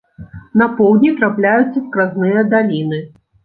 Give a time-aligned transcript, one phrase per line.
[0.61, 3.05] На поўдні трапляюцца скразныя даліны.